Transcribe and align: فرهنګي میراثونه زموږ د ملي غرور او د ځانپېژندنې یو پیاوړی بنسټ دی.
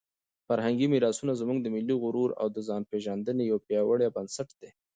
فرهنګي 0.47 0.87
میراثونه 0.93 1.33
زموږ 1.41 1.57
د 1.61 1.67
ملي 1.75 1.95
غرور 2.03 2.29
او 2.41 2.47
د 2.55 2.57
ځانپېژندنې 2.67 3.43
یو 3.51 3.57
پیاوړی 3.65 4.07
بنسټ 4.15 4.49
دی. 4.59 4.69